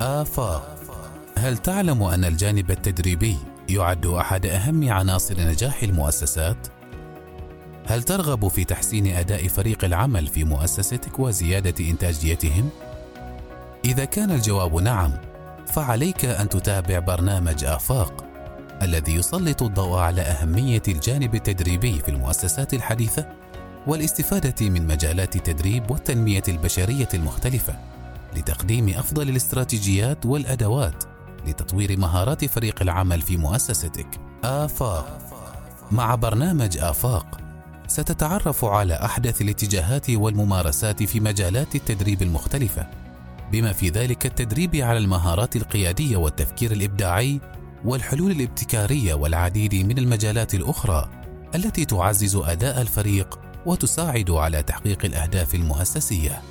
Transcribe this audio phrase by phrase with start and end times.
[0.00, 0.78] آفاق
[1.38, 3.36] هل تعلم أن الجانب التدريبي
[3.68, 6.66] يعد أحد أهم عناصر نجاح المؤسسات؟
[7.86, 12.70] هل ترغب في تحسين أداء فريق العمل في مؤسستك وزيادة إنتاجيتهم؟
[13.84, 15.12] إذا كان الجواب نعم،
[15.66, 18.24] فعليك أن تتابع برنامج آفاق
[18.82, 23.26] الذي يسلط الضوء على أهمية الجانب التدريبي في المؤسسات الحديثة
[23.86, 27.87] والاستفادة من مجالات التدريب والتنمية البشرية المختلفة
[28.36, 31.04] لتقديم أفضل الاستراتيجيات والأدوات
[31.46, 34.20] لتطوير مهارات فريق العمل في مؤسستك.
[34.44, 35.18] آفاق
[35.92, 37.40] مع برنامج آفاق
[37.86, 42.86] ستتعرف على أحدث الاتجاهات والممارسات في مجالات التدريب المختلفة
[43.52, 47.40] بما في ذلك التدريب على المهارات القيادية والتفكير الإبداعي
[47.84, 51.08] والحلول الابتكارية والعديد من المجالات الأخرى
[51.54, 56.42] التي تعزز أداء الفريق وتساعد على تحقيق الأهداف المؤسسية.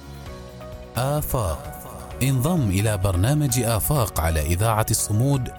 [0.98, 1.82] آفاق
[2.24, 5.52] انضم إلى برنامج آفاق على إذاعة الصمود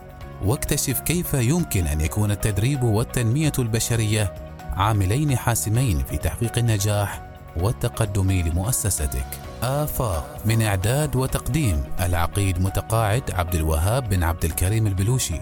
[0.45, 4.35] واكتشف كيف يمكن أن يكون التدريب والتنمية البشرية
[4.77, 7.23] عاملين حاسمين في تحقيق النجاح
[7.57, 9.27] والتقدم لمؤسستك.
[9.63, 15.41] آفاق من إعداد وتقديم العقيد متقاعد عبد الوهاب بن عبد الكريم البلوشي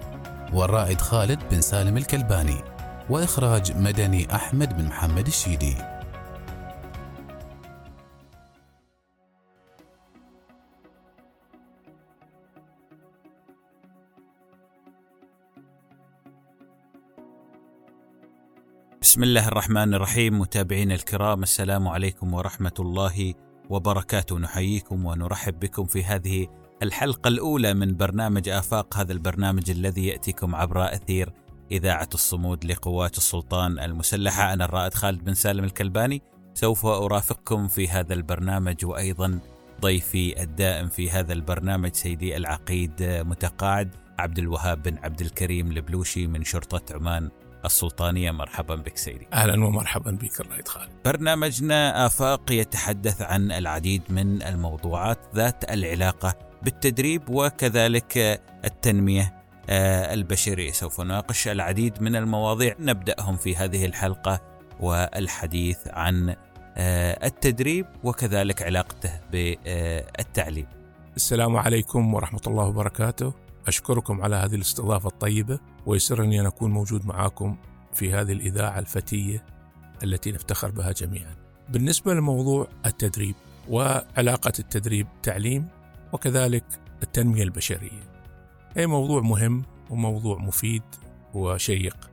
[0.53, 2.61] والرائد خالد بن سالم الكلباني
[3.11, 5.96] وإخراج مدني أحمد بن محمد الشيدي.
[19.07, 23.35] بسم الله الرحمن الرحيم متابعينا الكرام السلام عليكم ورحمة الله
[23.71, 24.39] وبركاته.
[24.39, 26.47] نحييكم ونرحب بكم في هذه
[26.83, 31.33] الحلقة الأولى من برنامج آفاق هذا البرنامج الذي يأتيكم عبر أثير
[31.73, 34.53] إذاعة الصمود لقوات السلطان المسلحة.
[34.53, 36.23] أنا الرائد خالد بن سالم الكلباني
[36.55, 39.41] سوف أرافقكم في هذا البرنامج وأيضا
[39.81, 46.45] ضيفي الدائم في هذا البرنامج سيدي العقيد متقاعد عبد الوهاب بن عبد الكريم البلوشي من
[46.45, 47.31] شرطة عمان.
[47.67, 49.27] السلطانية مرحبا بك سيدي.
[49.33, 57.23] أهلا ومرحبا بك الرائد خالد برنامجنا آفاق يتحدث عن العديد من الموضوعات ذات العلاقة بالتدريب
[57.29, 58.19] وكذلك
[58.65, 59.35] التنمية
[59.71, 60.73] آه، البشرية.
[60.73, 64.41] سوف نناقش العديد من المواضيع نبدأهم في هذه الحلقة
[64.81, 66.37] والحديث عن
[66.77, 70.67] آه، التدريب وكذلك علاقته بالتعليم.
[71.17, 73.35] السلام عليكم ورحمة الله وبركاته.
[73.67, 75.59] أشكركم على هذه الاستضافة الطيبة.
[75.87, 77.57] ويسرني أن أكون موجود معكم
[77.95, 79.45] في هذه الإذاعة الفتية
[80.03, 81.35] التي نفتخر بها جميعا.
[81.69, 83.35] بالنسبة لموضوع التدريب
[83.69, 85.69] وعلاقة التدريب تعليم
[86.13, 86.65] وكذلك
[87.03, 88.17] التنمية البشرية.
[88.77, 90.83] أي موضوع مهم وموضوع مفيد
[91.35, 92.11] وشيق.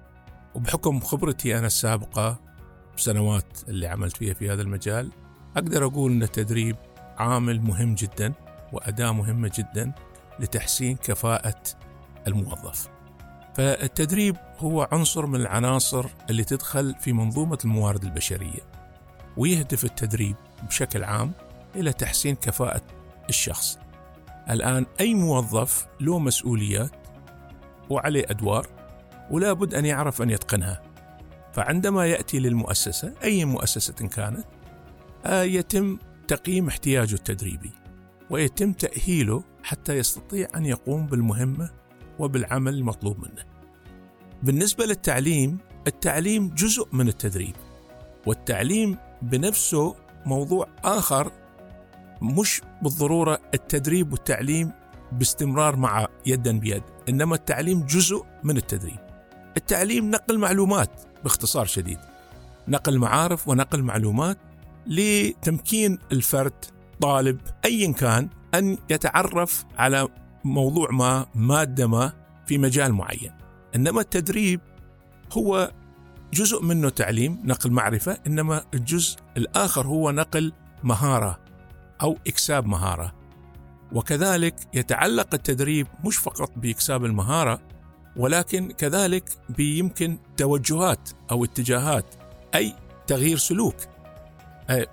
[0.56, 2.40] وبحكم خبرتي أنا السابقة
[2.98, 5.12] بسنوات اللي عملت فيها في هذا المجال
[5.56, 6.76] أقدر أقول أن التدريب
[7.18, 8.34] عامل مهم جدا
[8.74, 9.92] وأداة مهمة جدا
[10.40, 11.64] لتحسين كفاءة
[12.28, 12.93] الموظف.
[13.56, 18.62] فالتدريب هو عنصر من العناصر اللي تدخل في منظومة الموارد البشرية
[19.38, 20.36] ويهدف التدريب
[20.68, 21.32] بشكل عام
[21.76, 22.82] إلى تحسين كفاءة
[23.30, 23.80] الشخص.
[24.50, 26.92] الآن أي موظف له مسؤوليات
[27.90, 28.68] وعليه أدوار
[29.32, 30.82] ولا بد أن يعرف أن يتقنها.
[31.54, 34.46] فعندما يأتي للمؤسسة أي مؤسسة كانت
[35.26, 35.98] آه، يتم
[36.28, 37.72] تقييم احتياجه التدريبي
[38.30, 41.70] ويتم تأهيله حتى يستطيع أن يقوم بالمهمة
[42.20, 43.44] وبالعمل المطلوب منه.
[44.44, 45.58] بالنسبة للتعليم،
[45.88, 47.56] التعليم جزء من التدريب،
[48.26, 51.32] والتعليم بنفسه موضوع آخر
[52.22, 54.72] مش بالضرورة التدريب والتعليم
[55.12, 59.00] باستمرار مع يدا بيد، إنما التعليم جزء من التدريب.
[59.58, 60.90] التعليم نقل معلومات
[61.24, 62.00] باختصار شديد.
[62.68, 64.38] نقل معارف ونقل معلومات
[64.88, 66.66] لتمكين الفرد
[67.02, 70.08] طالب ايا كان أن يتعرف على
[70.44, 72.14] موضوع ما مادة ما
[72.46, 73.32] في مجال معين.
[73.76, 74.62] إنما التدريب
[75.32, 75.72] هو
[76.34, 81.40] جزء منه تعليم نقل معرفة إنما الجزء الآخر هو نقل مهارة
[82.02, 83.14] أو إكساب مهارة.
[83.92, 87.60] وكذلك يتعلق التدريب مش فقط بإكساب المهارة
[88.18, 92.06] ولكن كذلك بيمكن توجهات أو اتجاهات
[92.56, 92.76] أي
[93.08, 93.76] تغيير سلوك.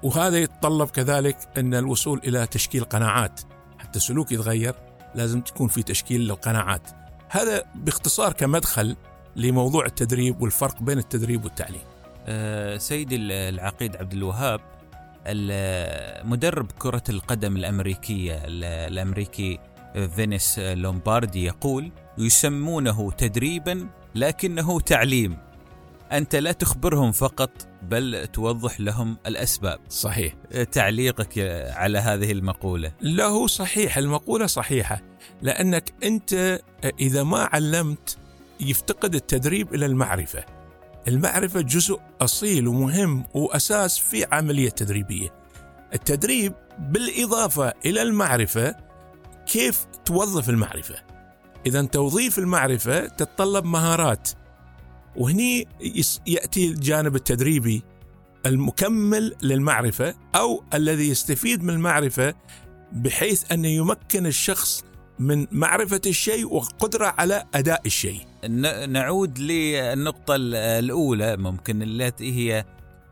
[0.03, 3.41] وهذا يتطلب كذلك إن الوصول إلى تشكيل قناعات
[3.79, 4.75] حتى السلوك يتغير.
[5.15, 6.89] لازم تكون في تشكيل للقناعات.
[7.29, 8.97] هذا باختصار كمدخل
[9.37, 11.83] لموضوع التدريب والفرق بين التدريب والتعليم.
[12.27, 14.61] أه سيدي العقيد عبد الوهاب
[16.25, 19.59] مدرب كرة القدم الأمريكية الأمريكي
[20.17, 25.39] فينيس لومباردي يقول يسمونه تدريبا لكنه تعليم.
[26.13, 27.51] أنت لا تخبرهم فقط
[27.83, 29.81] بل توضح لهم الأسباب.
[29.89, 30.35] صحيح.
[30.73, 31.39] تعليقك
[31.75, 32.93] على هذه المقولة.
[33.01, 35.03] لا هو صحيح المقولة صحيحة
[35.43, 36.61] لأنك أنت
[37.01, 38.19] إذا ما علمت
[38.61, 40.45] يفتقد التدريب إلى المعرفة.
[41.09, 45.29] المعرفة جزء أصيل ومهم وأساس في عملية تدريبية.
[45.95, 48.77] التدريب بالإضافة إلى المعرفة
[49.47, 50.95] كيف توظف المعرفة.
[51.67, 54.31] إذا توظيف المعرفة تتطلب مهارات
[55.21, 55.67] وهني
[56.27, 57.83] يأتي الجانب التدريبي
[58.47, 62.35] المكمل للمعرفة أو الذي يستفيد من المعرفة
[62.93, 64.85] بحيث أن يمكن الشخص
[65.19, 68.21] من معرفة الشيء وقدرة على أداء الشيء.
[68.89, 72.65] نعود للنقطة الأولى ممكن التي هي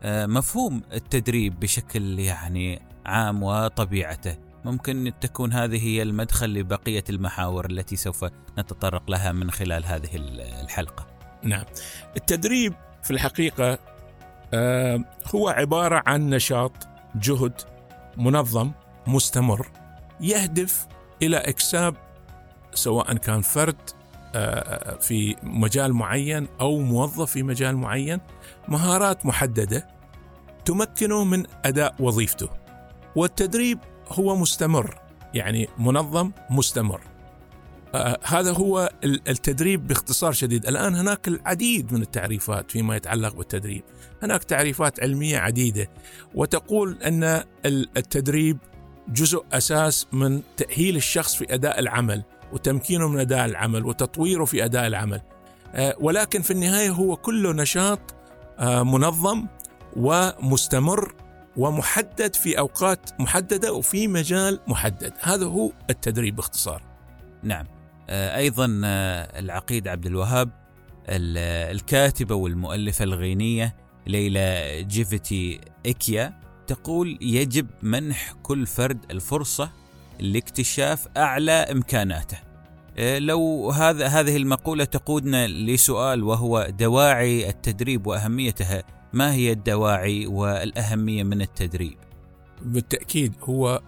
[0.03, 4.37] آه، مفهوم التدريب بشكل يعني عام وطبيعته.
[4.65, 8.25] ممكن تكون هذه هي المدخل لبقية المحاور التي سوف
[8.59, 10.09] نتطرق لها من خلال هذه
[10.63, 11.08] الحلقة.
[11.43, 11.63] نعم.
[12.17, 13.79] التدريب في الحقيقة
[14.53, 15.03] آه،
[15.35, 16.71] هو عبارة عن نشاط
[17.15, 17.61] جهد
[18.17, 18.71] منظم
[19.07, 19.67] مستمر
[20.21, 20.87] يهدف
[21.21, 21.95] إلى إكساب
[22.73, 23.89] سواء كان فرد
[24.99, 28.19] في مجال معين أو موظف في مجال معين
[28.67, 29.87] مهارات محددة
[30.65, 32.49] تمكنه من أداء وظيفته.
[33.15, 34.99] والتدريب هو مستمر
[35.33, 37.01] يعني منظم مستمر.
[37.95, 40.67] آه هذا هو التدريب باختصار شديد.
[40.67, 43.83] الآن هناك العديد من التعريفات فيما يتعلق بالتدريب.
[44.23, 45.89] هناك تعريفات علمية عديدة
[46.35, 48.57] وتقول أن التدريب
[49.07, 54.87] جزء أساس من تأهيل الشخص في أداء العمل وتمكينه من أداء العمل وتطويره في أداء
[54.87, 55.21] العمل.
[55.73, 57.99] آه ولكن في النهاية هو كله نشاط
[58.59, 59.47] آه منظم
[59.95, 61.15] ومستمر
[61.57, 65.13] ومحدد في أوقات محددة وفي مجال محدد.
[65.21, 66.81] هذا هو التدريب باختصار.
[67.43, 67.78] نعم.
[68.09, 70.49] أيضا آه، العقيد عبد الوهاب
[71.09, 73.75] الكاتبة والمؤلفة الغينية
[74.07, 79.71] ليلى جيفتي إكيا تقول يجب منح كل فرد الفرصة
[80.19, 82.37] لاكتشاف أعلى إمكاناته.
[82.97, 88.83] آه، لو هذا هذه المقولة تقودنا لسؤال وهو دواعي التدريب وأهميتها،
[89.13, 91.97] ما هي الدواعي والأهمية من التدريب؟
[92.61, 93.81] بالتأكيد هو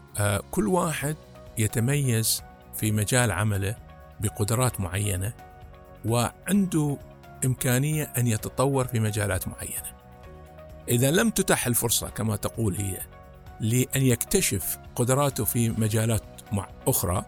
[0.51, 1.15] كل واحد
[1.57, 2.43] يتميز
[2.75, 3.75] في مجال عمله
[4.21, 5.33] بقدرات معينة
[6.05, 6.97] وعنده
[7.45, 9.91] إمكانية أن يتطور في مجالات معينة.
[10.89, 12.97] إذا لم تتح الفرصة كما تقول هي
[13.59, 16.23] لأن يكتشف قدراته في مجالات
[16.87, 17.25] أخرى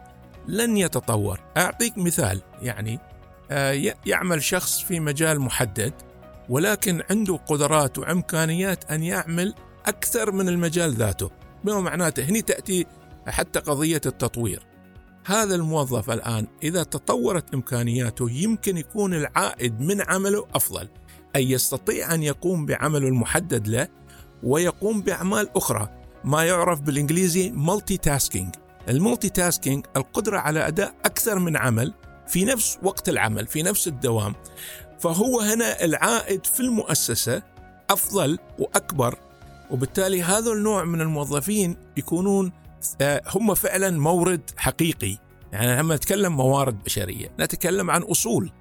[0.48, 1.40] لن يتطور.
[1.58, 3.00] أعطيك مثال يعني
[3.52, 5.94] آه، يعمل شخص في مجال محدد
[6.50, 9.54] ولكن عنده قدرات وإمكانيات أن يعمل
[9.86, 11.32] أكثر من المجال ذاته.
[11.64, 12.86] بما معناته هنا تأتي
[13.28, 14.73] حتى قضية التطوير.
[15.26, 20.90] هذا الموظف الآن إذا تطورت إمكانياته يمكن يكون العائد من عمله أفضل
[21.36, 23.88] أي يستطيع أن يقوم بعمله المحدد له
[24.44, 25.90] ويقوم بأعمال أخرى.
[26.24, 28.56] ما يعرف بالإنجليزي مالتي تاسكينج
[28.90, 31.94] ال multitasking القدرة على أداء أكثر من عمل
[32.28, 34.36] في نفس وقت العمل في نفس الدوام.
[35.00, 37.42] فهو هنا العائد في المؤسسة
[37.90, 39.20] أفضل وأكبر
[39.72, 42.52] وبالتالي هذا النوع من الموظفين يكونون
[43.28, 45.18] هم فعلا مورد حقيقي.
[45.52, 48.52] يعني لما نتكلم موارد بشرية نتكلم عن أصول.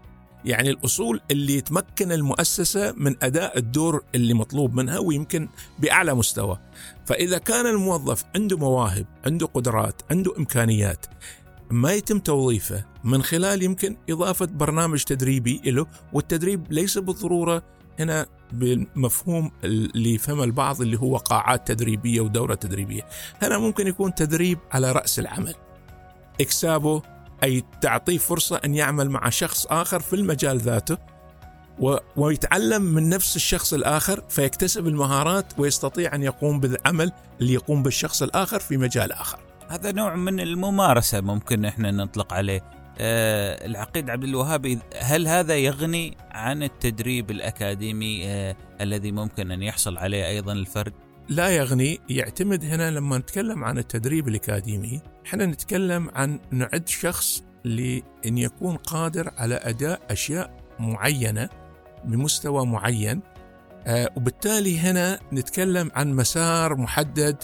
[0.45, 5.49] يعني الأصول اللي تمكن المؤسسة من أداء الدور اللي مطلوب منها ويمكن
[5.79, 6.59] بأعلى مستوى.
[7.07, 11.07] فإذا كان الموظف عنده مواهب عنده قدرات عنده إمكانيات
[11.71, 17.63] ما يتم توظيفه من خلال يمكن إضافة برنامج تدريبي له والتدريب ليس بالضرورة
[17.99, 23.03] هنا بالمفهوم اللي فهم البعض اللي هو قاعات تدريبية ودورة تدريبية.
[23.43, 25.55] هنا ممكن يكون تدريب على رأس العمل.
[26.41, 27.03] اكسابه
[27.45, 30.99] أي تعطيه فرصة أن يعمل مع شخص آخر في المجال ذاته
[32.17, 38.61] ويتعلم من نفس الشخص الآخر فيكتسب المهارات ويستطيع أن يقوم بالعمل اللي يقوم بالشخص الآخر
[38.61, 39.39] في مجال آخر.
[39.69, 42.82] هذا نوع من الممارسة ممكن إحنا نطلق عليه.
[43.03, 50.27] العقيد عبد الوهاب هل هذا يغني عن التدريب الأكاديمي آه، الذي ممكن أن يحصل عليه
[50.27, 50.93] أيضا الفرد؟
[51.29, 58.39] لا يغني يعتمد هنا لما نتكلم عن التدريب الأكاديمي إحنا نتكلم عن نعد شخص لأن
[58.39, 61.49] يكون قادر على أداء أشياء معينة
[62.05, 63.21] بمستوى معين
[63.87, 67.37] آه وبالتالي هنا نتكلم عن مسار محدد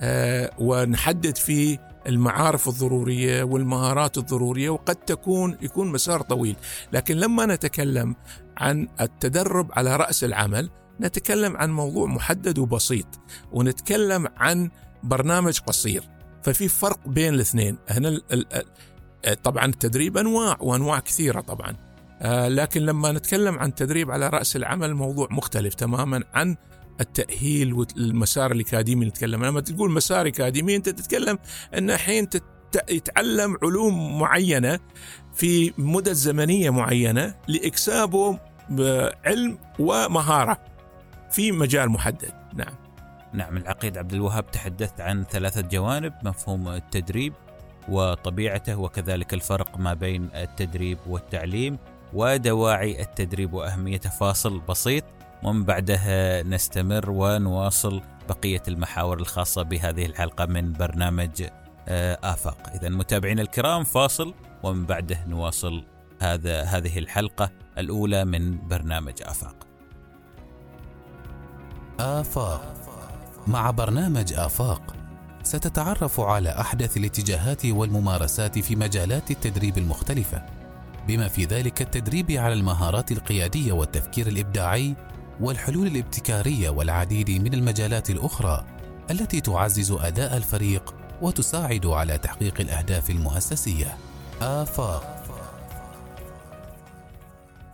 [0.00, 6.56] آه ونحدد فيه المعارف الضرورية والمهارات الضرورية وقد تكون يكون مسار طويل،
[6.92, 8.16] لكن لما نتكلم
[8.56, 13.06] عن التدرب على رأس العمل نتكلم عن موضوع محدد وبسيط
[13.52, 14.70] ونتكلم عن
[15.02, 16.02] برنامج قصير،
[16.42, 18.20] ففي فرق بين الاثنين، هنا
[19.42, 21.76] طبعا التدريب أنواع وأنواع كثيرة طبعا.
[22.22, 26.56] آه، لكن لما نتكلم عن تدريب على رأس العمل موضوع مختلف تماما عن
[27.00, 29.44] التأهيل والمسار الأكاديمي اللي نتكلم.
[29.44, 31.38] لما تقول مسار أكاديمي أنت تتكلم
[31.74, 32.28] أن الحين
[32.90, 34.78] يتعلم علوم معينة
[35.34, 38.38] في مدة زمنية معينة لإكسابه
[39.24, 40.58] علم ومهارة
[41.30, 42.32] في مجال محدد.
[42.54, 42.74] نعم.
[43.32, 47.32] نعم العقيد عبد الوهاب تحدثت عن ثلاثة جوانب مفهوم التدريب
[47.88, 51.78] وطبيعته وكذلك الفرق ما بين التدريب والتعليم
[52.12, 55.04] ودواعي التدريب واهميته فاصل بسيط.
[55.42, 61.42] ومن بعدها نستمر ونواصل بقية المحاور الخاصة بهذه الحلقة من برنامج
[61.88, 62.70] آه، آفاق.
[62.74, 65.84] إذا متابعينا الكرام فاصل ومن بعده نواصل
[66.20, 69.56] هذا هذه الحلقة الأولى من برنامج آفاق.
[72.00, 72.74] آفاق.
[73.46, 74.96] مع برنامج آفاق
[75.42, 80.46] ستتعرف على أحدث الاتجاهات والممارسات في مجالات التدريب المختلفة
[81.08, 84.94] بما في ذلك التدريب على المهارات القيادية والتفكير الإبداعي
[85.40, 88.64] والحلول الابتكارية والعديد من المجالات الأخرى
[89.10, 93.96] التي تعزز أداء الفريق وتساعد على تحقيق الأهداف المؤسسية.
[94.42, 95.16] آفاق.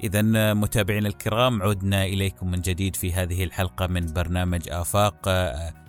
[0.03, 0.23] إذا
[0.55, 5.29] متابعينا الكرام عدنا إليكم من جديد في هذه الحلقة من برنامج آفاق.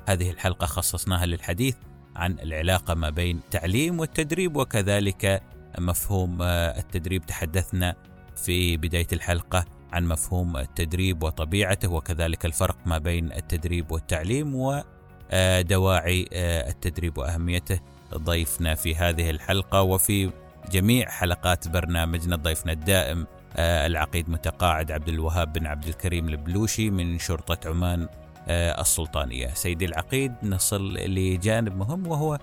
[0.10, 1.76] هذه الحلقة خصصناها للحديث
[2.16, 5.44] عن العلاقة ما بين التعليم والتدريب وكذلك
[5.80, 7.26] مفهوم التدريب.
[7.26, 7.96] تحدثنا
[8.36, 16.28] في بداية الحلقة عن مفهوم التدريب وطبيعته وكذلك الفرق ما بين التدريب والتعليم ودواعي
[16.70, 17.80] التدريب وأهميته
[18.14, 20.32] ضيفنا في هذه الحلقة وفي
[20.72, 23.28] جميع حلقات برنامجنا ضيفنا الدائم
[23.60, 28.08] العقيد متقاعد عبد الوهاب بن عبد الكريم البلوشي من شرطة عمان
[28.50, 29.48] السلطانية.
[29.54, 32.40] سيدي العقيد نصل لجانب مهم وهو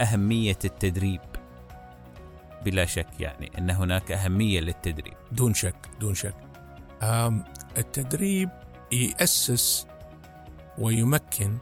[0.00, 1.20] أهمية التدريب.
[2.64, 5.14] بلا شك يعني أن هناك أهمية للتدريب.
[5.32, 6.34] دون شك دون شك.
[7.78, 8.50] التدريب
[8.92, 9.86] يأسس
[10.78, 11.58] ويمكن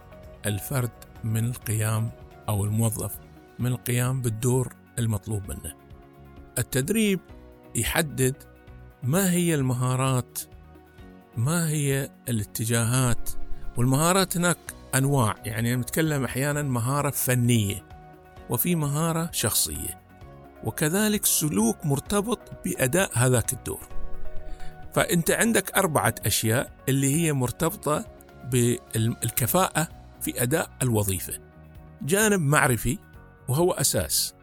[0.47, 0.91] الفرد
[1.25, 2.11] من القيام
[2.49, 3.19] أو الموظف
[3.59, 5.75] من القيام بالدور المطلوب منه.
[6.59, 7.21] التدريب
[7.75, 8.35] يحدد
[9.03, 10.39] ما هي المهارات
[11.37, 13.31] ما هي الاتجاهات
[13.77, 14.59] والمهارات هناك
[14.95, 17.85] أنواع يعني نتكلم أحيانا مهارة فنية
[18.51, 20.01] وفي مهارة شخصية
[20.65, 23.96] وكذلك سلوك مرتبط بأداء هذاك الدور
[24.97, 28.05] فأنت عندك أربعة أشياء اللي هي مرتبطة
[28.45, 29.89] بالكفاءة
[30.21, 31.39] في أداء الوظيفة.
[32.03, 32.99] جانب معرفي
[33.49, 34.35] وهو أساس.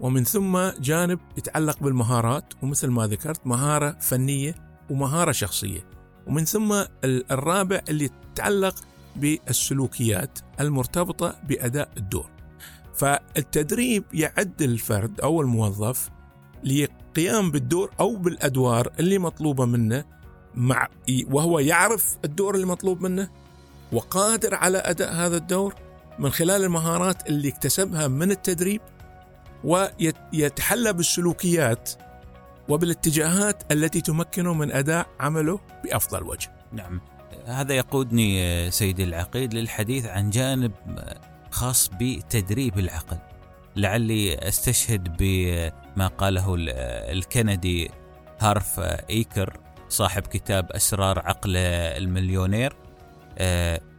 [0.00, 4.54] ومن ثم جانب يتعلق بالمهارات ومثل ما ذكرت مهارة فنية
[4.90, 5.80] ومهارة شخصية.
[6.26, 8.74] ومن ثم الرابع اللي يتعلق
[9.16, 12.30] بالسلوكيات المرتبطة بأداء الدور.
[12.94, 16.10] فالتدريب يعد الفرد أو الموظف
[16.64, 20.04] لقيام بالدور أو بالأدوار اللي مطلوبة منه
[20.54, 20.88] مع
[21.30, 23.28] وهو يعرف الدور اللي مطلوب منه
[23.92, 25.74] وقادر على أداء هذا الدور
[26.18, 28.80] من خلال المهارات اللي اكتسبها من التدريب
[29.64, 31.90] ويتحلى بالسلوكيات
[32.68, 36.52] وبالاتجاهات التي تمكنه من أداء عمله بأفضل وجه.
[36.72, 37.00] نعم.
[37.46, 40.72] هذا يقودني سيدي العقيد للحديث عن جانب
[41.50, 43.18] خاص بتدريب العقل.
[43.80, 46.54] لعلي أستشهد بما قاله
[47.12, 47.90] الكندي
[48.40, 52.76] هارف إيكر صاحب كتاب أسرار عقل المليونير.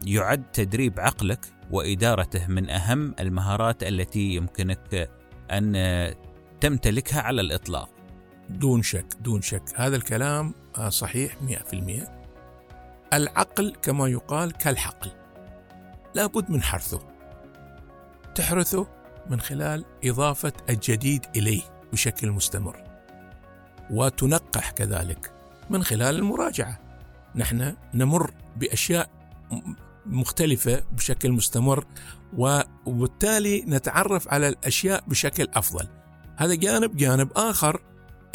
[0.05, 1.39] يعد تدريب عقلك
[1.71, 5.09] وإدارته من أهم المهارات التي يمكنك
[5.51, 6.13] أن
[6.61, 7.89] تمتلكها على الإطلاق.
[8.49, 9.63] دون شك دون شك.
[9.75, 10.53] هذا الكلام
[10.89, 12.09] صحيح 100%
[13.13, 15.11] العقل كما يقال كالحقل.
[16.15, 17.07] لابد من حرثه.
[18.35, 18.87] تحرثه
[19.29, 21.61] من خلال إضافة الجديد إليه
[21.93, 22.83] بشكل مستمر.
[23.91, 25.33] وتنقح كذلك
[25.69, 26.79] من خلال المراجعة.
[27.35, 29.09] نحن نمر بأشياء
[30.05, 31.85] مختلفة بشكل مستمر
[32.85, 35.87] وبالتالي نتعرف على الأشياء بشكل أفضل.
[36.37, 37.81] هذا جانب جانب آخر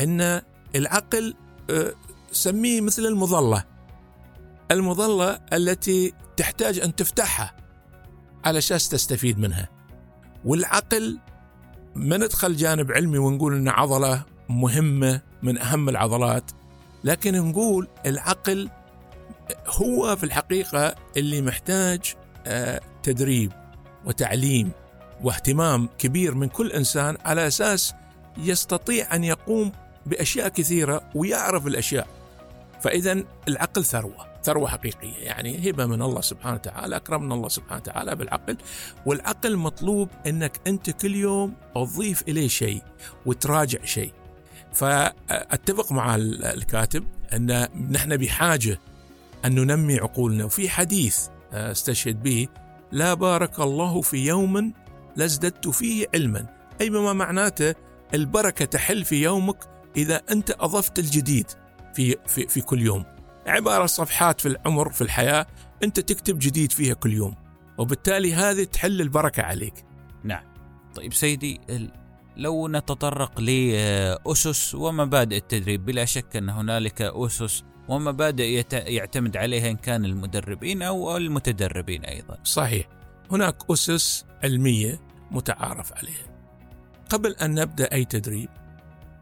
[0.00, 0.42] أن
[0.76, 1.34] العقل
[2.32, 3.64] سميه مثل المظلة.
[4.70, 7.56] المظلة التي تحتاج أن تفتحها
[8.44, 9.75] على أساس تستفيد منها.
[10.46, 11.18] والعقل
[11.94, 16.50] ما ندخل جانب علمي ونقول أن عضلة مهمة من أهم العضلات
[17.04, 18.70] لكن نقول العقل
[19.66, 22.00] هو في الحقيقة اللي محتاج
[23.02, 23.52] تدريب
[24.04, 24.70] وتعليم
[25.22, 27.94] واهتمام كبير من كل إنسان على أساس
[28.38, 29.72] يستطيع أن يقوم
[30.06, 32.06] بأشياء كثيرة ويعرف الأشياء.
[32.80, 34.26] فإذا العقل ثروة.
[34.46, 38.56] ثروة حقيقية يعني هبة من الله سبحانه وتعالى أكرمنا الله سبحانه وتعالى بالعقل.
[39.06, 42.82] والعقل مطلوب أنك أنت كل يوم تضيف إليه شيء
[43.26, 44.12] وتراجع شيء.
[44.72, 48.80] فأتفق مع الكاتب أن نحن بحاجة
[49.44, 50.44] أن ننمي عقولنا.
[50.44, 52.48] وفي حديث استشهد به
[52.92, 54.72] لا بارك الله في يوم
[55.16, 56.46] لازددت فيه علما.
[56.80, 57.74] أي بما معناته؟
[58.14, 59.56] البركة تحل في يومك
[59.96, 61.50] إذا أنت أضفت الجديد
[61.94, 63.15] في, في, في كل يوم.
[63.46, 65.46] عبارة صفحات في العمر في الحياة
[65.82, 67.34] أنت تكتب جديد فيها كل يوم
[67.78, 69.84] وبالتالي هذه تحل البركة عليك.
[70.24, 70.44] نعم.
[70.94, 71.60] طيب سيدي
[72.36, 80.04] لو نتطرق لأسس ومبادئ التدريب بلا شك أن هنالك أسس ومبادئ يعتمد عليها إن كان
[80.04, 82.38] المدربين أو المتدربين أيضا.
[82.44, 82.88] صحيح.
[83.30, 85.00] هناك أسس علمية
[85.30, 86.36] متعارف عليها.
[87.10, 88.48] قبل أن نبدأ أي تدريب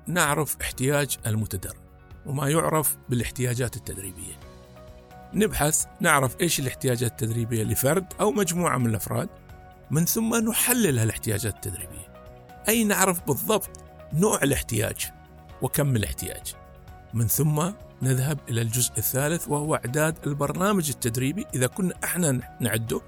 [0.07, 1.84] نعرف احتياج المتدرب.
[2.27, 4.41] وما يعرف بالاحتياجات التدريبية.
[5.35, 9.29] نبحث نعرف إيش الاحتياجات التدريبية لفرد أو مجموعة من الأفراد
[9.91, 12.15] من ثم نحلل الاحتياجات التدريبية.
[12.69, 13.71] أي نعرف بالضبط
[14.13, 15.11] نوع الاحتياج
[15.63, 16.55] وكم الاحتياج.
[17.15, 17.71] من ثم
[18.03, 23.01] نذهب إلى الجزء الثالث وهو إعداد البرنامج التدريبي إذا كنا إحنا نعده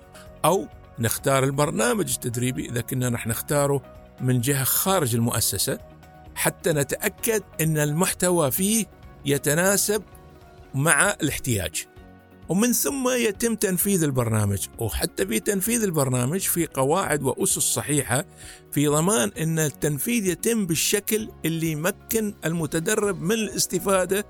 [0.45, 0.67] أو
[0.99, 3.83] نختار البرنامج التدريبي إذا كنا نحن نختاره
[4.21, 5.79] من جهة خارج المؤسسة
[6.35, 8.87] حتى نتأكد أن المحتوى فيه
[9.27, 10.03] يتناسب
[10.75, 11.87] مع الاحتياج.
[12.49, 14.67] ومن ثم يتم تنفيذ البرنامج.
[14.79, 18.25] وحتى في تنفيذ البرنامج في قواعد وأسس صحيحة
[18.73, 24.25] في ضمان أن التنفيذ يتم بالشكل اللي يمكن المتدرب من الاستفادة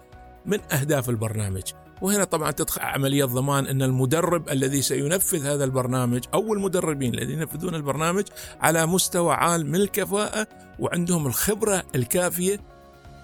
[0.47, 1.62] من أهداف البرنامج.
[2.03, 7.75] وهنا طبعا تدخل عملية ضمان أن المدرب الذي سينفذ هذا البرنامج أو المدربين الذين ينفذون
[7.75, 8.25] البرنامج
[8.61, 10.47] على مستوى عال من الكفاءة
[10.79, 12.75] وعندهم الخبرة الكافية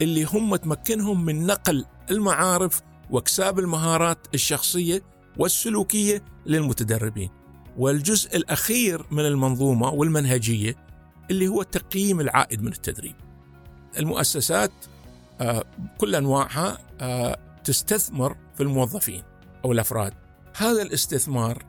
[0.02, 2.80] اللي هم تمكنهم من نقل المعارف
[3.10, 5.02] واكساب المهارات الشخصية
[5.36, 7.30] والسلوكية للمتدربين.
[7.78, 10.76] والجزء الأخير من المنظومة والمنهجية
[11.30, 13.14] اللي هو تقييم العائد من التدريب.
[13.98, 14.72] المؤسسات
[15.40, 15.64] آه،
[15.98, 19.22] كل أنواعها آه، تستثمر في الموظفين
[19.64, 20.14] أو الأفراد.
[20.56, 21.64] هذا الاستثمار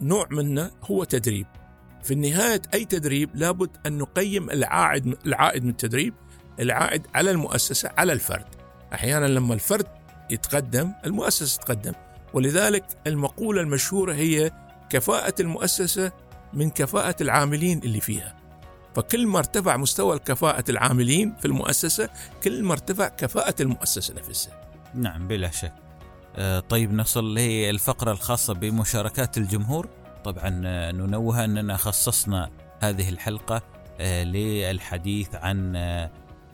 [0.00, 1.46] نوع منه هو تدريب.
[2.02, 6.14] في نهايه أي تدريب لابد أن نقيم العائد العائد من التدريب
[6.60, 8.46] العائد على المؤسسة على الفرد.
[8.94, 9.86] أحيانا لما الفرد
[10.30, 11.92] يتقدم المؤسسة تتقدم.
[12.34, 14.50] ولذلك المقولة المشهورة هي
[14.90, 16.12] كفاءة المؤسسة
[16.52, 18.36] من كفاءة العاملين اللي فيها.
[18.94, 22.08] فكل ما ارتفع مستوى كفاءة العاملين في المؤسسة
[22.44, 24.60] كل ما ارتفع كفاءة المؤسسة نفسها.
[24.94, 25.72] نعم بلا شك.
[26.36, 29.88] آه، طيب نصل للفقرة الخاصة بمشاركات الجمهور.
[30.24, 33.62] طبعا آه، ننوه أننا خصصنا هذه الحلقة
[34.00, 35.76] آه، للحديث عن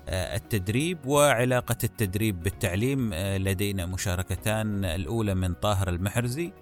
[0.08, 3.10] التدريب وعلاقة التدريب بالتعليم.
[3.12, 6.52] آه، لدينا مشاركتان الأولى من طاهر المحرزي.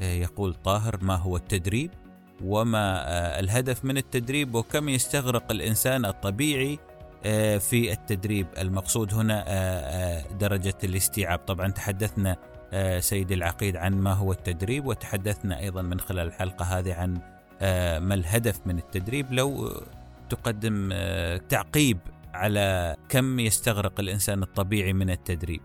[0.00, 1.90] آه، يقول طاهر ما هو التدريب؟
[2.44, 3.02] وما
[3.40, 6.78] الهدف من التدريب؟ وكم يستغرق الإنسان الطبيعي
[7.58, 11.38] في التدريب؟ المقصود هنا درجة الاستيعاب.
[11.38, 12.36] طبعا تحدثنا
[12.98, 17.14] سيد العقيد عن ما هو التدريب وتحدثنا أيضا من خلال الحلقة هذه عن
[18.06, 19.32] ما الهدف من التدريب.
[19.32, 19.80] لو
[20.30, 20.92] تقدم
[21.48, 21.98] تعقيب
[22.36, 25.62] على كم يستغرق الإنسان الطبيعي من التدريب؟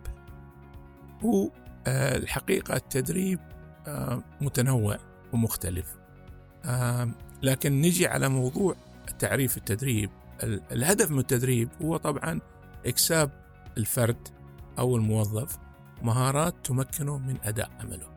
[1.23, 1.49] هو
[1.88, 3.39] آه، الحقيقة التدريب
[3.88, 4.97] آه، متنوع
[5.34, 5.95] ومختلف.
[6.65, 7.10] آه،
[7.41, 8.75] لكن نجي على موضوع
[9.19, 10.10] تعريف التدريب.
[10.43, 12.39] الهدف من التدريب هو طبعا
[12.86, 13.31] إكساب
[13.77, 14.27] الفرد
[14.79, 15.57] أو الموظف
[16.01, 18.07] مهارات تمكنه من أداء عمله.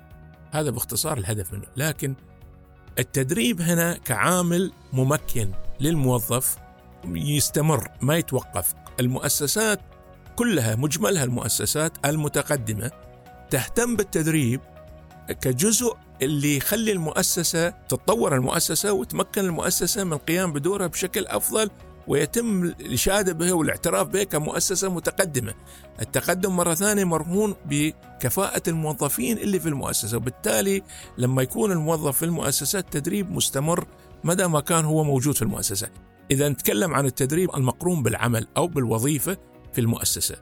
[0.51, 1.67] هذا باختصار الهدف منه.
[1.77, 2.15] لكن
[2.99, 6.64] التدريب هنا كعامل ممكن للموظف
[7.07, 8.75] يستمر ما يتوقف.
[9.01, 9.81] المؤسسات
[10.37, 12.91] كلها مجملها المؤسسات المتقدمة
[13.51, 14.61] تهتم بالتدريب
[15.41, 21.71] كجزء اللي يخلي المؤسسة تتطور المؤسسة وتمكن المؤسسة من القيام بدورها بشكل أفضل
[22.07, 25.55] ويتم الإشادة به والاعتراف به كمؤسسة متقدمة.
[26.03, 30.83] التقدم مرة ثانية مرهون بكفاءة الموظفين اللي في المؤسسة وبالتالي
[31.19, 33.87] لما يكون الموظف في المؤسسة التدريب مستمر
[34.25, 35.89] مدى ما كان هو موجود في المؤسسة.
[36.31, 39.37] إذا نتكلم عن التدريب المقرون بالعمل أو بالوظيفة
[39.73, 40.37] في المؤسسة.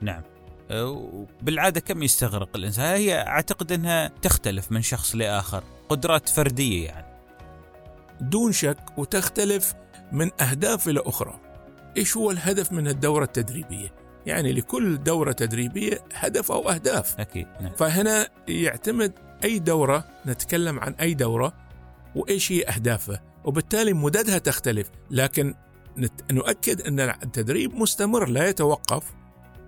[0.00, 0.22] نعم.
[0.70, 7.06] أه، بالعادة كم يستغرق الإنسان؟ هي أعتقد أنها تختلف من شخص لآخر قدرات فردية يعني.
[8.20, 9.74] دون شك وتختلف
[10.12, 11.40] من أهداف إلى أخرى.
[11.96, 13.94] إيش هو الهدف من الدورة التدريبية؟
[14.26, 17.20] يعني لكل دورة تدريبية هدف أو أهداف.
[17.20, 17.72] أكيد نعم.
[17.74, 19.12] فهنا يعتمد
[19.44, 21.52] أي دورة نتكلم عن أي دورة
[22.14, 23.31] وإيش هي أهدافها.
[23.44, 24.90] وبالتالي مددها تختلف.
[25.10, 25.54] لكن
[26.30, 29.04] نؤكد أن التدريب مستمر لا يتوقف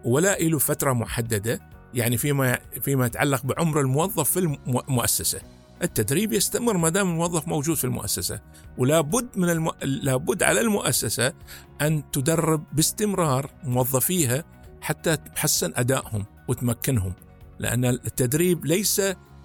[0.05, 1.61] ولا له فترة محددة
[1.95, 5.41] يعني فيما فيما يتعلق بعمر الموظف في المؤسسة
[5.83, 8.41] التدريب يستمر ما دام الموظف موجود في المؤسسة.
[8.79, 9.71] ولا بد من الم...
[9.83, 11.33] لابد على المؤسسة
[11.81, 14.45] أن تدرب باستمرار موظفيها
[14.81, 17.13] حتى تحسن أدائهم وتمكنهم.
[17.59, 19.03] لأن التدريب ليس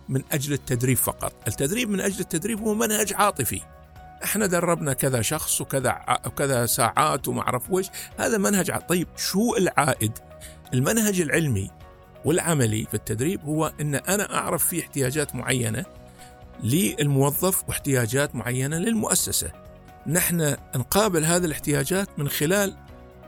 [0.09, 3.61] من أجل التدريب فقط، التدريب من أجل التدريب هو منهج عاطفي.
[4.23, 7.85] إحنا دربنا كذا شخص وكذا وكذا ساعات وما أعرف وش،
[8.17, 10.11] هذا منهج طيب شو العائد؟
[10.73, 11.71] المنهج العلمي
[12.25, 15.85] والعملي في التدريب هو إن أنا أعرف في احتياجات معينة
[16.63, 19.51] للموظف واحتياجات معينة للمؤسسة.
[20.07, 22.75] نحن نقابل هذه الاحتياجات من خلال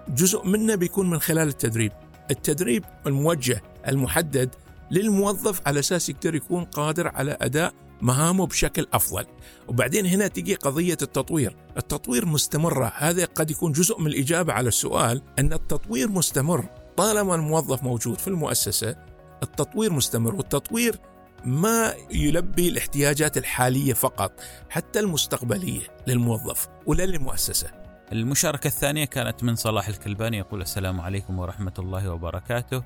[0.10, 1.92] جزء منه بيكون من خلال التدريب.
[2.32, 4.56] التدريب الموجه المحدد
[4.92, 9.26] للموظف على أساس يقدر يكون قادر على أداء مهامه بشكل أفضل.
[9.68, 15.22] وبعدين هنا تجي قضية التطوير، التطوير مستمرة، هذا قد يكون جزء من الإجابة على السؤال
[15.40, 16.66] أن التطوير مستمر،
[16.98, 18.96] طالما الموظف موجود في المؤسسة
[19.44, 20.36] التطوير مستمر.
[20.36, 21.00] والتطوير
[21.46, 24.32] ما يلبي الاحتياجات الحالية فقط،
[24.70, 27.72] حتى المستقبلية للموظف ولا للمؤسسة.
[28.12, 32.84] المشاركة الثانية كانت من صلاح الكلباني يقول السلام عليكم ورحمة الله وبركاته.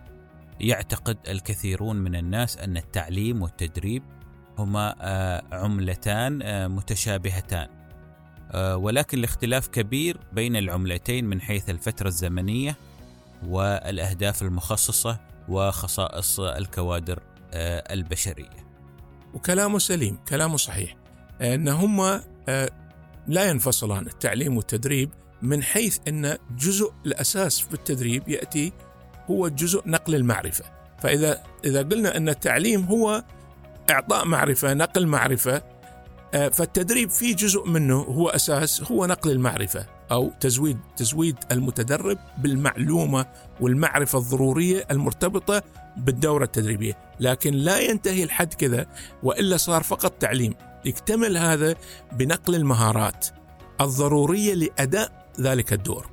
[0.59, 4.03] يعتقد الكثيرون من الناس أن التعليم والتدريب
[4.57, 7.67] هما آه، عملتان آه، متشابهتان.
[8.51, 12.77] آه، ولكن الاختلاف كبير بين العملتين من حيث الفترة الزمنية
[13.47, 17.19] والأهداف المخصصة وخصائص الكوادر
[17.91, 18.65] البشرية.
[19.33, 20.95] وكلامه سليم كلامه صحيح.
[21.41, 22.21] أن هم
[23.27, 25.09] لا ينفصلان التعليم والتدريب
[25.41, 28.73] من حيث أن جزء الأساس في التدريب يأتي
[29.29, 30.65] هو جزء نقل المعرفة.
[30.99, 33.23] فإذا إذا قلنا أن التعليم هو
[33.89, 35.61] إعطاء معرفة نقل معرفة
[36.33, 43.25] آه، فالتدريب في جزء منه هو أساس هو نقل المعرفة أو تزويد تزويد المتدرب بالمعلومة
[43.61, 45.63] والمعرفة الضرورية المرتبطة
[45.97, 46.97] بالدورة التدريبية.
[47.19, 48.85] لكن لا ينتهي الحد كذا
[49.23, 50.53] وإلا صار فقط تعليم.
[50.85, 51.75] يكتمل هذا
[52.11, 53.27] بنقل المهارات
[53.81, 56.09] الضرورية لأداء ذلك الدور.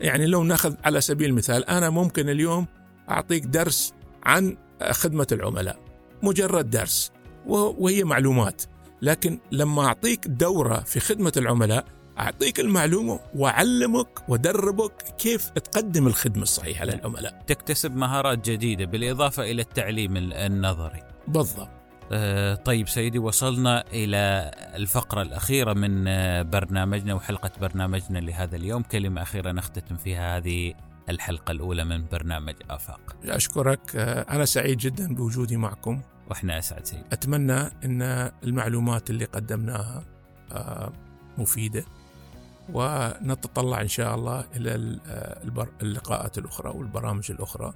[0.00, 2.66] يعني لو ناخذ على سبيل المثال أنا ممكن اليوم
[3.10, 4.56] أعطيك درس عن
[4.90, 5.87] خدمة العملاء.
[6.22, 7.12] مجرد درس
[7.46, 8.62] وهي معلومات.
[9.02, 11.84] لكن لما أعطيك دورة في خدمة العملاء
[12.18, 17.42] أعطيك المعلومة وأعلمك وأدربك كيف تقدم الخدمة الصحيحة للعملاء.
[17.46, 21.02] تكتسب مهارات جديدة بالإضافة إلى التعليم النظري.
[21.28, 21.68] بالضبط.
[22.12, 28.82] آه، طيب سيدي وصلنا إلى الفقرة الأخيرة من آه، برنامجنا وحلقة برنامجنا لهذا اليوم.
[28.82, 30.74] كلمة أخيرة نختتم فيها هذه
[31.08, 33.16] الحلقة الأولى من برنامج آفاق.
[33.24, 36.00] أشكرك آه، أنا سعيد جدا بوجودي معكم.
[36.30, 38.02] وإحنا أسعد سيدي أتمنى أن
[38.44, 40.02] المعلومات اللي قدمناها
[41.38, 41.84] مفيدة
[42.72, 44.74] ونتطلع إن شاء الله إلى
[45.82, 47.72] اللقاءات الأخرى والبرامج الأخرى.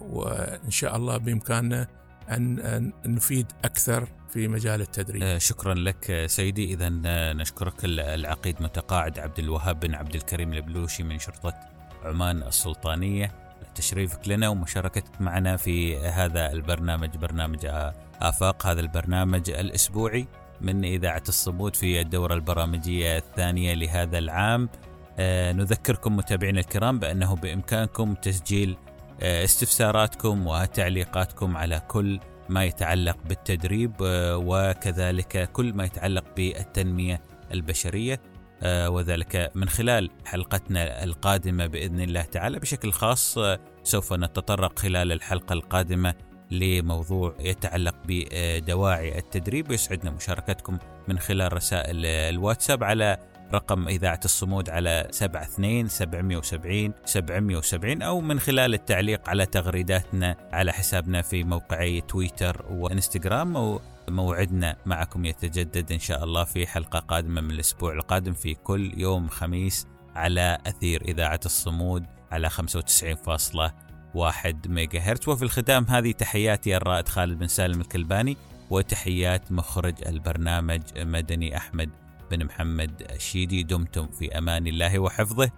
[0.00, 1.88] وإن شاء الله بإمكاننا
[2.30, 5.22] أن نفيد أكثر في مجال التدريب.
[5.22, 6.74] آه، شكرا لك سيدي.
[6.74, 11.69] إذا آه، نشكرك العقيد متقاعد عبد الوهاب بن عبد الكريم البلوشي من شرطة
[12.04, 13.32] عمان السلطانية
[13.74, 17.66] تشريفك لنا ومشاركتك معنا في هذا البرنامج برنامج
[18.22, 20.26] آفاق هذا البرنامج الأسبوعي
[20.60, 24.68] من إذاعة الصمود في الدورة البرامجية الثانية لهذا العام.
[25.18, 28.76] آه، نذكركم متابعينا الكرام بأنه بإمكانكم تسجيل
[29.22, 37.20] آه، استفساراتكم وتعليقاتكم على كل ما يتعلق بالتدريب آه، وكذلك كل ما يتعلق بالتنمية
[37.52, 38.20] البشرية.
[38.64, 42.58] وذلك من خلال حلقتنا القادمة بإذن الله تعالى.
[42.58, 43.38] بشكل خاص
[43.82, 46.14] سوف نتطرق خلال الحلقة القادمة
[46.50, 49.70] لموضوع يتعلق بدواعي التدريب.
[49.70, 53.18] ويسعدنا مشاركتكم من خلال رسائل الواتساب على
[53.54, 61.22] رقم إذاعة الصمود على 72 770 770 أو من خلال التعليق على تغريداتنا على حسابنا
[61.22, 63.78] في موقعي تويتر وإنستغرام.
[64.10, 69.28] موعدنا معكم يتجدد إن شاء الله في حلقة قادمة من الأسبوع القادم في كل يوم
[69.28, 72.54] خميس على أثير إذاعة الصمود على 95.1
[74.66, 78.36] ميجا هرتز وفي الختام هذه تحياتي الرائد خالد بن سالم الكلباني
[78.70, 81.90] وتحيات مخرج البرنامج مدني أحمد
[82.30, 85.50] بن محمد الشيدي دمتم في أمان الله وحفظه.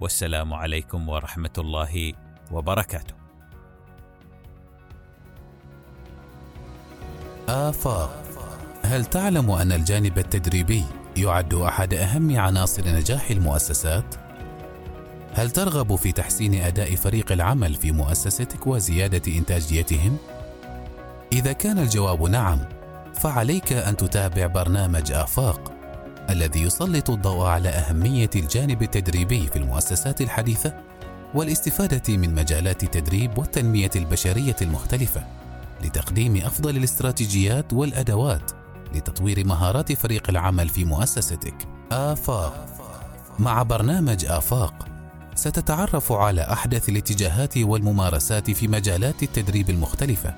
[0.00, 2.12] والسلام عليكم ورحمة الله
[2.52, 3.23] وبركاته.
[7.48, 8.22] آفاق
[8.82, 10.84] هل تعلم أن الجانب التدريبي
[11.16, 14.04] يعد أحد أهم عناصر نجاح المؤسسات؟
[15.34, 20.16] هل ترغب في تحسين أداء فريق العمل في مؤسستك وزيادة إنتاجيتهم؟
[21.32, 22.58] إذا كان الجواب نعم،
[23.14, 25.72] فعليك أن تتابع برنامج آفاق
[26.30, 30.74] الذي يسلط الضوء على أهمية الجانب التدريبي في المؤسسات الحديثة
[31.34, 35.43] والاستفادة من مجالات التدريب والتنمية البشرية المختلفة
[35.82, 38.50] لتقديم أفضل الاستراتيجيات والأدوات
[38.94, 41.54] لتطوير مهارات فريق العمل في مؤسستك.
[41.92, 42.66] آفاق.
[43.38, 44.88] مع برنامج آفاق
[45.34, 50.34] ستتعرف على أحدث الاتجاهات والممارسات في مجالات التدريب المختلفة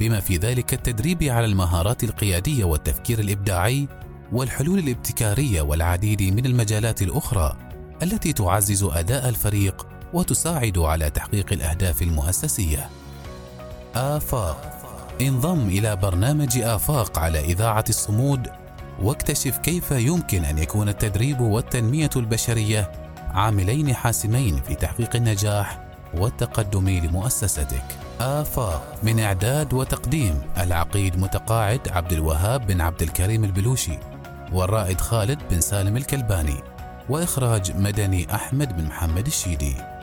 [0.00, 3.88] بما في ذلك التدريب على المهارات القيادية والتفكير الإبداعي
[4.32, 7.56] والحلول الابتكارية والعديد من المجالات الأخرى
[8.02, 12.88] التي تعزز أداء الفريق وتساعد على تحقيق الأهداف المؤسسية.
[13.96, 14.80] آفاق
[15.20, 18.48] انضم إلى برنامج آفاق على إذاعة الصمود
[19.02, 22.92] واكتشف كيف يمكن أن يكون التدريب والتنمية البشرية
[23.30, 25.78] عاملين حاسمين في تحقيق النجاح
[26.14, 27.84] والتقدم لمؤسستك.
[28.20, 33.98] آفاق من إعداد وتقديم العقيد متقاعد عبد الوهاب بن عبد الكريم البلوشي
[34.52, 36.56] والرائد خالد بن سالم الكلباني
[37.08, 39.93] وإخراج مدني أحمد بن محمد الشيدي